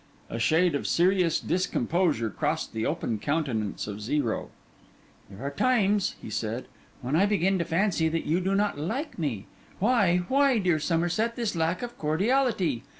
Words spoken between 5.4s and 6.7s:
are times,' he said,